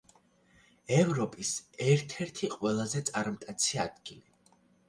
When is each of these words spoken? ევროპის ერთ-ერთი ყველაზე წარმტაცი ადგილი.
ევროპის 1.01 1.51
ერთ-ერთი 1.87 2.51
ყველაზე 2.57 3.05
წარმტაცი 3.11 3.83
ადგილი. 3.89 4.27